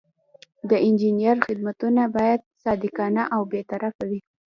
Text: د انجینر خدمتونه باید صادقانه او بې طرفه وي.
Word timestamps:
د 0.69 0.71
انجینر 0.87 1.37
خدمتونه 1.47 2.01
باید 2.15 2.41
صادقانه 2.63 3.23
او 3.35 3.41
بې 3.51 3.61
طرفه 3.71 4.03
وي. 4.09 4.19